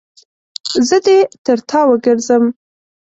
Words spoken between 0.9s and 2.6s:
دې تر تا وګرځم.